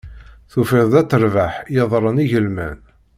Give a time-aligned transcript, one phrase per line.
[0.51, 2.79] Tufiḍ-d at rbaḥ ɣeḍlen igelman.